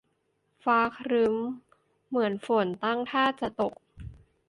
[0.63, 1.35] ฟ้าครึ้ม
[2.07, 3.73] เหมือนฝนตั้งท่าจะตก